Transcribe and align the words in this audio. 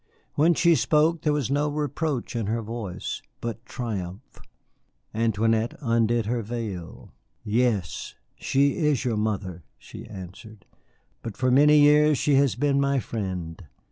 When 0.33 0.55
she 0.55 0.73
spoke 0.73 1.21
there 1.21 1.31
was 1.31 1.51
no 1.51 1.69
reproach 1.69 2.35
in 2.35 2.47
her 2.47 2.63
voice, 2.63 3.21
but 3.39 3.63
triumph. 3.67 4.41
Antoinette 5.13 5.75
undid 5.79 6.25
her 6.25 6.41
veil. 6.41 7.13
"Yes, 7.43 8.15
she 8.35 8.77
is 8.77 9.05
your 9.05 9.15
mother," 9.17 9.63
she 9.77 10.07
answered; 10.07 10.65
"but 11.21 11.37
for 11.37 11.51
many 11.51 11.77
years 11.79 12.17
she 12.17 12.33
has 12.33 12.55
been 12.55 12.81
my 12.81 12.97
friend. 12.99 13.63